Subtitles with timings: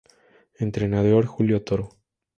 [0.57, 1.89] Entrenador: Julio Toro.